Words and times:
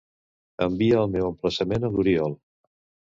Envia 0.67 0.95
el 1.01 1.11
meu 1.15 1.27
emplaçament 1.27 1.85
a 1.85 1.91
l'Oriol. 1.97 2.35